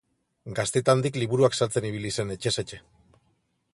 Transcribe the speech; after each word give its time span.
Gaztetandik 0.59 1.19
liburuak 1.23 1.57
saltzen 1.59 1.87
ibili 1.91 2.13
zen 2.19 2.33
etxez 2.37 2.55
etxe. 2.65 2.81